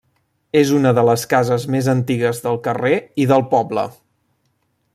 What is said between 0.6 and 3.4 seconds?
una de les cases més antigues del carrer i